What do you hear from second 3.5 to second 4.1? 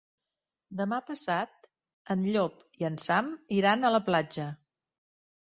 iran a la